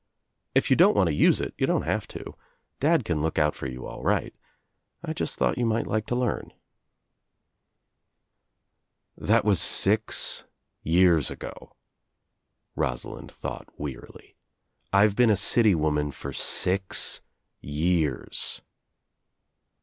[0.55, 2.35] "If you don't want to use it you don't have to.
[2.79, 4.33] Dad can look out for you all right.
[5.03, 6.51] I just thought you might like to learn."
[9.19, 10.43] »♦* "That was six
[10.81, 11.75] years ago,"
[12.75, 14.35] Rosalind thought wearily.
[14.91, 17.21] "I've been a city woman for six
[17.61, 18.63] years."